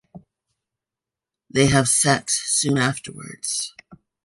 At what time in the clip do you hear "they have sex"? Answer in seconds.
1.47-2.41